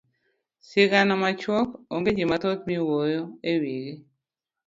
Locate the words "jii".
2.17-2.29